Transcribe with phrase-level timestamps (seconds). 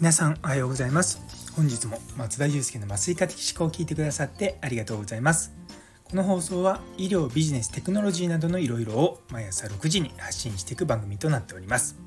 [0.00, 1.20] 皆さんおはようございます。
[1.54, 5.52] 本日も松田祐介の麻酔科的思考を聞いてくださってありがとうございます。
[6.04, 11.98] この放送は医療ビジネステクノロジーなどのいろいろを毎朝6時に発信していく番組となっております。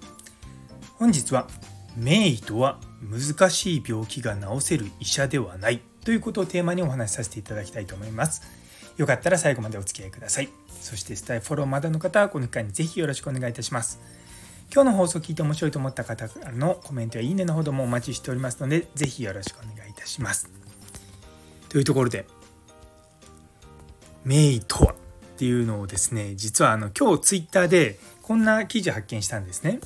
[0.97, 1.47] 本日は
[1.95, 5.79] 名医とは難しい病気が治せる医者ではない。
[6.03, 8.41] ということをテーマにお話しさせていただきたいと思います。
[8.97, 10.49] よかったら最後までお付き合いください。
[10.81, 13.99] そしてスタイフォローまだの方はこの機会にぜひよろしくお願いいたします。
[14.73, 20.49] 今日の放送を聞いて面白いと思った方からのコメントやいいねのほどもお待ちしておりますので、ぜひよろしくお願いいたします。
[21.69, 22.25] というところで、
[24.25, 24.95] 名医とはっ
[25.37, 29.79] ていうのをですね、実はあの今日ツイッターでこんな記事発見したんですね。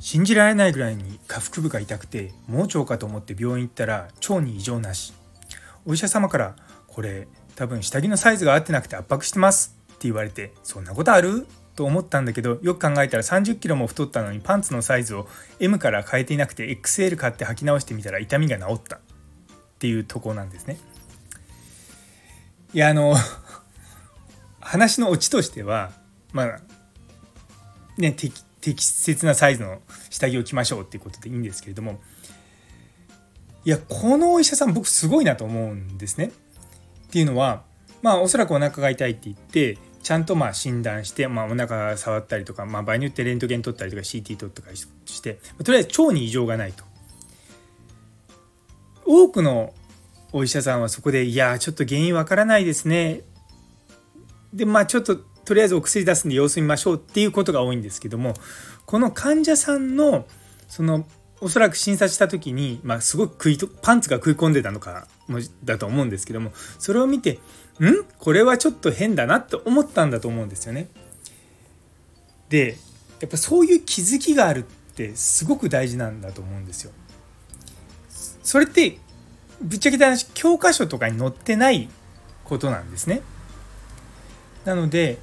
[0.00, 5.12] 信じられないぐらいに下腹部が痛くて盲腸かと思って病院行ったら腸に異常なし
[5.86, 6.56] お医者様から
[6.88, 15.26] 「これ多分下着のサイズが合ってなくて圧迫してます」って言われて「そんなことある?」と思ったんだけどよく考えたら30キロも太ったのにパンツのサイズを
[15.60, 19.00] M から変えていなくて XL 買って履き直してみたら痛みが治ったっ
[19.78, 20.78] ていうとこなんですね。
[22.74, 23.14] いやあの
[24.60, 25.90] 話のオチとしては
[26.32, 26.60] まあ
[27.98, 29.80] ね適適切なサイズの
[30.10, 32.00] 下着を着ましょうっていうことでいいんですけれども
[33.64, 36.32] いやこのお医者さん僕すごいなと思うんですね。
[37.08, 37.62] っていうのは
[38.02, 46.84] まあおそらくお腹が痛いって言ってちゃんとまあ診断して、まあ、お腹触ったりとか、まあ、場合によってレントゲン取ったりとか CT 取ったりしてとりあえず腸に異常がないと。
[49.04, 49.74] 多くの
[50.32, 53.22] お医者さんはそこで「いやちょっと原因わからないですね」
[54.54, 58.34] でまあちょっととりあえずお薬出すんで様子見ましょうっていうことが多いんですけども
[58.86, 60.26] この患者さんの
[60.68, 61.06] その
[61.40, 65.08] おそらく診察した時に、まあ、すごく食いとパンツが食い込んでたのか
[65.64, 67.38] だと思うんですけどもそれを見て
[67.88, 68.04] ん？
[68.18, 70.88] これはちょっと変だなって思ったんだと思うんですよね。
[72.48, 72.76] で
[73.20, 74.62] やっぱそういう気づきがあるっ
[74.94, 76.92] てすごく大事なんだと思うんですよ。
[78.42, 78.98] それって
[79.62, 81.88] ぶっちゃけた話教科書とかに載ってない
[82.44, 83.22] ことなんですね。
[84.64, 85.18] なので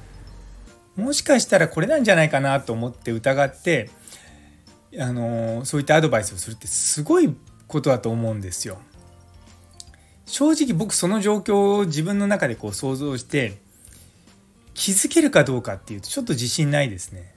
[0.96, 3.90] もしかしたらこれなんじゃないかなと思って疑って
[4.98, 7.36] あのそういったアドバイスをするってすごい
[7.66, 8.78] ことだと思うんですよ。
[10.28, 13.58] 正直僕その状況を自分の中でこう想像して
[14.74, 17.34] 気づけるかどうかっていうとちょっと自信ないですね。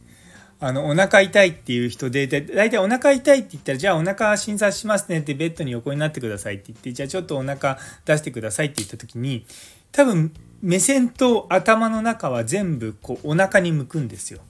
[0.60, 9.44] あのお腹痛いっていう人で大体お腹痛いって言ったらじゃあお腹診察しますねってベッドに横になってくださいって言ってじゃあちょっとお腹出してくださいって言った時に
[9.92, 10.32] 多分
[10.62, 14.40] 目線と頭の中は全部こうお腹に向くんですよ。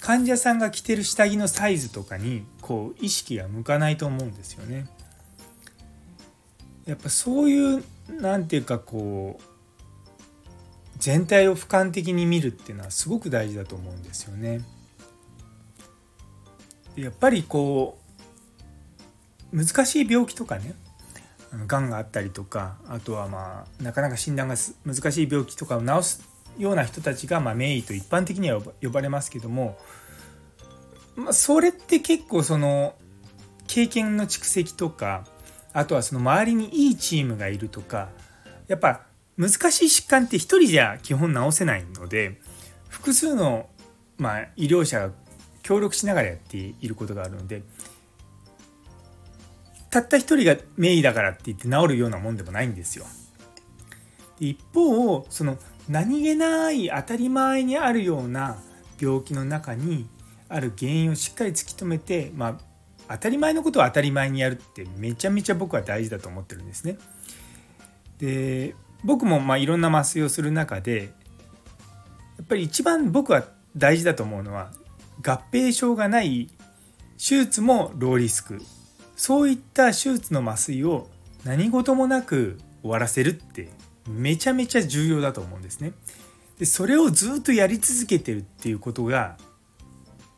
[0.00, 4.86] 患者さんが着てる下着のサイズとかにこう意識が向かないと思うんですよね。
[6.90, 7.84] やっぱそういう
[8.20, 9.42] 何て言うかこう
[10.98, 14.62] 全体を俯瞰的に見るっていうのはすごく大事だと思うんですよね。
[16.96, 17.96] やっぱりこ
[19.52, 20.74] う難しい病気とかね
[21.68, 26.28] がんがあったりとかあとはまあなかなか診断が難しい病気とかを治す
[26.58, 29.78] ような人たちが、まあ、名医と一般的には呼ばれますけども、
[31.14, 32.96] まあ、それって結構その
[33.68, 35.24] 経験の蓄積とか
[35.72, 38.08] あとはその周りにいいチームがいるとか
[38.68, 39.02] やっぱ
[39.36, 42.40] 難しい疾患って1人じゃ基本治せないので
[42.88, 43.68] 複数の、
[44.18, 45.12] まあ、医療者が
[45.62, 47.62] 協力しながらやっていることがあるので
[49.90, 53.04] たった一人が名医だからって言って治るようなもんでもないんですよ。
[54.38, 55.58] 一方その
[55.88, 58.56] 何気ない当たり前にあるような
[59.00, 60.08] 病気の中に
[60.48, 62.58] ある原因をしっかり突き止めて、まあ、
[63.10, 66.96] 当たり前のことを当たり前にやるってめちゃめちゃ僕は大事だと思ってるんですね。
[68.18, 71.12] で僕もまあいろんな麻酔をする中で
[72.38, 73.44] やっぱり一番僕は
[73.76, 74.70] 大事だと思うのは
[75.26, 76.48] 合併症がない
[77.18, 78.62] 手術もローリスク
[79.16, 81.08] そういった手術の麻酔を
[81.44, 83.70] 何事もなく終わらせるって
[84.08, 85.92] めちゃめちゃ重要だと思うんですね。
[86.58, 89.36] でそれをずっとやり続けてるっていうことが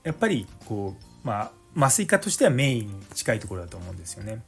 [0.04, 4.42] やっぱりこうまあ麻酔科としてはメインに近いところだと思うんですよね。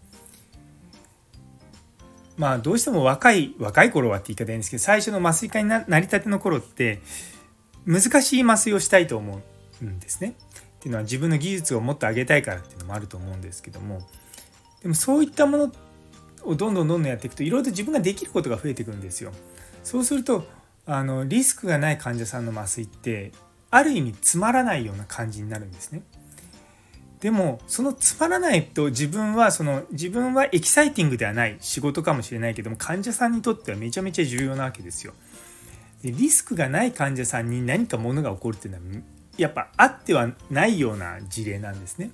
[2.36, 7.00] まあどうしても若い若い頃はって言い方いいんですけど最初の麻酔科になりたての頃って
[7.86, 9.40] 難しい麻酔をしたいと思
[9.80, 10.34] うんですね。
[10.78, 14.02] っていうのは自分の技術をもっと上げたいからっていうのもあると思うんですけども
[14.82, 15.72] でもそういったもの
[16.44, 19.32] をどんどんどんどんやっていくといろいろと自分ができることが増えていくんですよ。
[19.82, 20.46] そうすると
[20.86, 23.32] あのリスクがない患者さんの麻酔って
[23.70, 26.02] ある意味つまらないような感じになるんですね。
[27.24, 35.14] でもそのつまらないと自分はその自分はエキサイティングではない仕事かもしれないけども患者さんにとってはめちゃめちゃ重要なわけですよ。
[36.02, 39.02] でリスクがない患者さんに何かものが起こるっていうのは
[39.38, 42.10] やっぱあってはないような事例なんですね。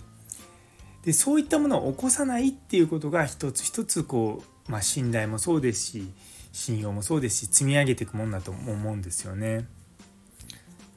[1.02, 6.08] でそういったものを起こさないっていうことが一つ一つこう、まあ、信頼もそうですし
[6.52, 9.66] 信用もそうですし積み上げていくもんだと思うんですよね。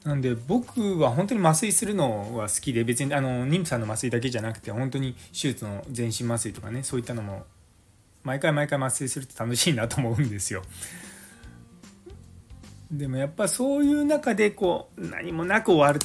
[0.04, 7.44] なんで僕は本当に麻酔するのは好きで別にあの妊婦さんの麻酔だけじゃなくて本当に手術の全身麻酔とかねそういったのも
[8.22, 10.62] 毎回毎回麻酔すると楽しいなと思うんですよ。
[12.90, 15.98] でもやっぱそういう中でこう何もなく終わる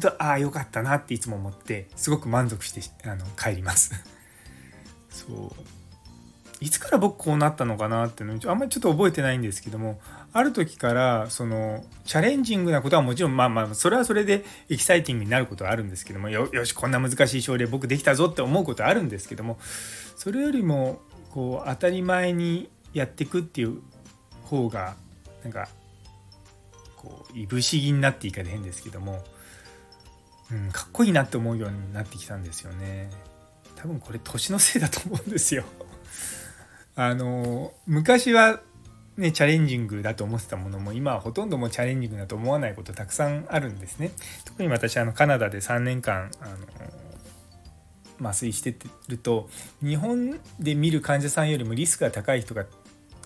[0.00, 3.92] とああよかったなっていつも思ってすごく満足してあの帰ります。
[5.08, 5.50] そう
[6.60, 10.00] いつから僕こうなったのかなっていうのあんまりちょっと覚えてないんですけども
[10.32, 19.58] ある時からそのチャレンジングなことはもちろんまあまあそれはそれでエキサイティングになることはあるんですけどもよしこんな難しい症例僕できたぞって思うことはあるんですけども
[20.16, 21.00] それよりも
[21.30, 23.82] こう当たり前にやっていくっていう
[24.44, 24.96] 方が
[25.42, 25.68] なんか
[26.96, 29.22] こういぶし銀になっていいかで変ですけども、
[30.50, 33.10] うん、かっこいいなって思うようになってきたんですよね。
[33.76, 35.64] 多分これ年のせいだと思うんですよ。
[36.96, 38.60] あの昔は
[39.16, 44.10] ね、チャレンジングだと思ってたものも今はほとんどもチャレンジングだと思わないことたくさんあるんですね。
[44.44, 46.56] 特に私あのカナダで3年間あの
[48.20, 48.76] 麻酔して
[49.08, 49.48] ると
[49.82, 52.66] 日本で見る患者さんよりもリスクが高い人が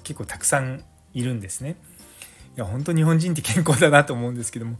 [0.04, 1.76] 結構たくさんいるんですね。
[2.56, 4.76] いや本当日本人って健康だなと思うんですけども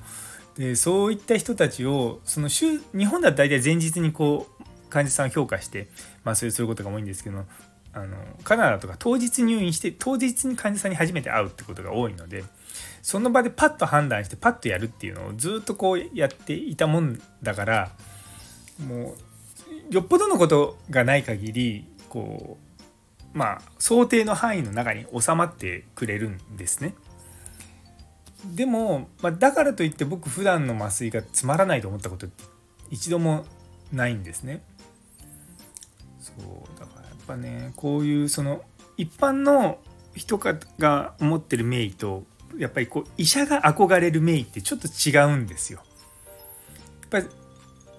[0.57, 5.89] でそういった人たちをその週日本だと大体前日にこう患者さんを評価して
[6.25, 7.45] 麻酔することが多いんですけど
[7.93, 12.45] あのカナダとか当日入院して当日に患者さんに初めて会うってことが多いので
[13.03, 17.91] その場でパッと判断してパッとやるっていうのをずっとこうやっていたもんだから
[18.87, 19.17] も
[19.91, 22.59] うよっぽどのことがない限りこ
[23.35, 26.95] うまあ想定の範囲の中に収まってくれるんですね。
[28.55, 32.27] でも、まあ、だからといって僕普段の麻酔がつまらないと思ったこと
[32.91, 33.45] 一度も
[33.93, 34.63] ないんですね。
[36.21, 38.63] そうだからぱねこういうその
[38.97, 39.79] 一般の
[40.15, 40.39] 人
[40.79, 42.25] が思ってる名医と
[42.59, 45.81] やっぱりこう医者が憧れる名医ってちょっと違うんですよ。
[47.01, 47.27] やっぱり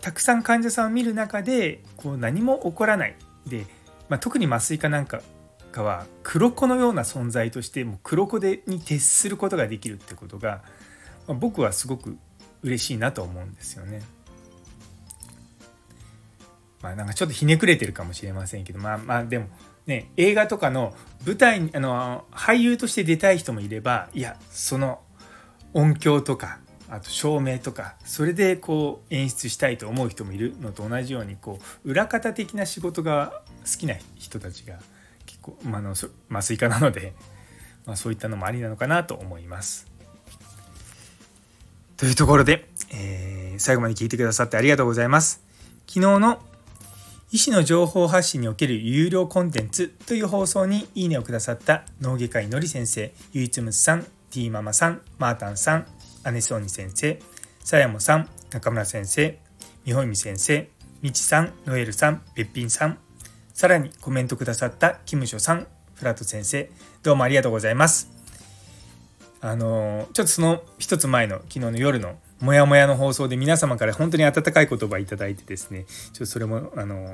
[0.02, 3.16] たくさん患者さんを見る中でこう何も起こらない
[3.48, 3.66] で、
[4.10, 5.22] まあ、特に麻酔科なんか
[5.72, 10.62] かは黒子のような存在としてもう黒子でに徹することができるってことが、
[11.28, 12.18] まあ、僕はすごく
[12.62, 14.02] 嬉しいなと思うんですよね。
[16.82, 19.48] まあなんかちょっとひねくれてるかもしれませんけどまあまあでも
[19.86, 20.94] ね映画とかの
[21.26, 25.02] 舞台にあの俳優として出たい人もいればいやその
[25.74, 34.80] 音響とかあと照明とかそれでこう演出したいと思う人もいるのと同じようにこう裏方的な仕事が好きな人たちが
[35.26, 35.96] 結構、まあの
[36.30, 37.14] 麻酔科なので、
[37.86, 39.88] まあ、そういったのもありなのかなと思います。
[41.98, 45.42] というところで、えー、最後まで聞いてくださってありがとうございます。
[45.88, 46.42] 昨日の
[47.34, 55.88] 医師の情報発信における有料コンテンツという放送にいいねをくださった脳外科医のり先生、ゆいつむさん、ティーママさん、マータンさん、
[56.26, 57.22] アネソーニ先生、
[57.64, 59.40] さやもさん、中村先生、
[59.86, 60.68] みほいみ先生、
[61.02, 62.98] みちさん、ノエルさん、べっぴんさん、
[63.54, 66.70] さらにコメントくださったキムショさん、フラット先生、
[67.02, 68.12] どうもありがとうございます。
[69.40, 77.08] あのちょっとその一つ前の昨日の夜のもやもやの放送で皆様から本当に温かい言葉いただいてですねちょっとそれもあの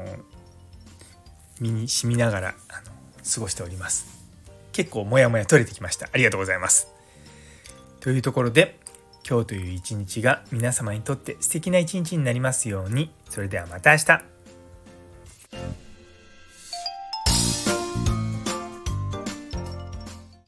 [1.59, 2.91] 身に染みながらあの
[3.29, 4.17] 過ごしております。
[4.71, 6.07] 結構モヤモヤ取れてきました。
[6.11, 6.87] ありがとうございます。
[7.99, 8.79] というところで
[9.27, 13.11] 今日という一日が皆様にとって素敵な一日になりますように。
[13.29, 15.86] それではまた明日。